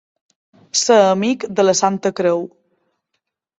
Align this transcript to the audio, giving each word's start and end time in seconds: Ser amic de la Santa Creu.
Ser 0.83 0.97
amic 1.09 1.45
de 1.61 1.67
la 1.69 1.77
Santa 1.83 2.13
Creu. 2.23 2.43